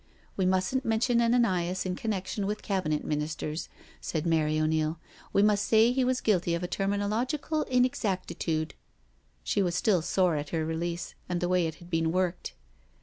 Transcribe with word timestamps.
"We 0.35 0.47
mustn't 0.47 0.83
mention 0.83 1.21
Ananias 1.21 1.85
in 1.85 1.95
connection 1.95 2.47
with 2.47 2.63
Cabinet 2.63 3.03
Ministers,*' 3.05 3.69
said 3.99 4.25
Mary 4.25 4.59
O'Neil," 4.59 4.97
we 5.31 5.43
must 5.43 5.63
say 5.63 5.91
he 5.91 6.03
was 6.03 6.21
guilty 6.21 6.55
of 6.55 6.63
a 6.63 6.67
terminological 6.67 7.67
inexactitude." 7.69 8.73
She 9.43 9.61
was 9.61 9.75
still 9.75 10.01
sore 10.01 10.37
at 10.37 10.49
her 10.49 10.65
release, 10.65 11.13
and 11.29 11.39
the 11.39 11.47
way 11.47 11.67
it 11.67 11.75
had 11.75 11.91
been 11.91 12.11
worked. 12.11 12.53